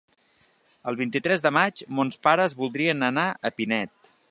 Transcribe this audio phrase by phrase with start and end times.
[0.91, 4.15] El vint-i-tres de maig mons pares voldrien anar a Pinet.